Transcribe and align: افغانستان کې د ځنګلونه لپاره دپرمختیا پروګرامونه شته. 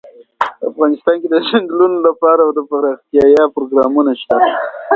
افغانستان 0.69 1.15
کې 1.21 1.27
د 1.31 1.35
ځنګلونه 1.49 1.97
لپاره 2.07 2.41
دپرمختیا 2.59 3.41
پروګرامونه 3.55 4.11
شته. 4.21 4.37